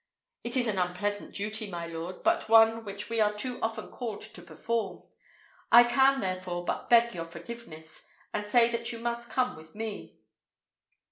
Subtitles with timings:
[0.43, 4.21] It is an unpleasant duty, my lord, but one which we are too often called
[4.21, 5.03] to perform:
[5.71, 10.17] I can, therefore, but beg your forgiveness, and say that you must come with me."